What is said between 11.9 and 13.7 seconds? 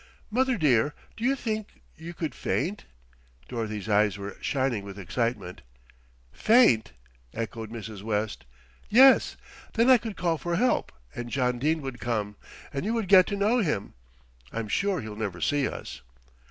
come, and you would get to know